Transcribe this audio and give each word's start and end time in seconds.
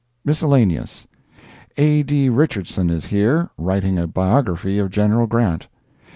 Miscellaneous. 0.25 1.05
A. 1.77 2.01
D. 2.01 2.27
Richardson 2.27 2.89
is 2.89 3.05
here, 3.05 3.51
writing 3.55 3.99
a 3.99 4.07
biography 4.07 4.79
of 4.79 4.89
General 4.89 5.27
Grant. 5.27 5.67